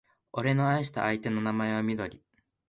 [0.31, 2.23] 俺の愛した相手の名前はみどり